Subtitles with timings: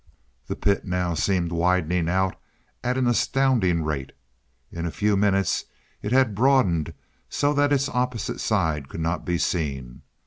[0.47, 2.35] The pit now seemed widening out
[2.83, 4.13] at an astounding rate.
[4.71, 5.65] In a few minutes
[6.01, 6.95] it had broadened
[7.29, 10.01] so that its opposite side could not be seen.